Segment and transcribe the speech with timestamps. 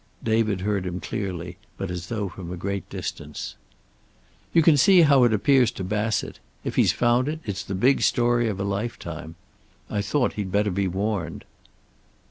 [0.23, 3.53] David heard him clearly, but as though from a great distance.
[4.51, 6.39] "You can see how it appears to Bassett.
[6.63, 9.35] If he's found it, it's the big story of a lifetime.
[9.91, 11.45] I thought he'd better be warned."